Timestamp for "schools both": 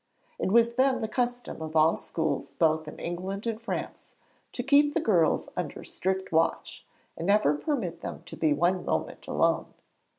1.95-2.87